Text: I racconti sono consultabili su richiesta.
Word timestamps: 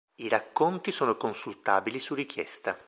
I 0.15 0.27
racconti 0.29 0.89
sono 0.89 1.15
consultabili 1.15 1.99
su 1.99 2.15
richiesta. 2.15 2.75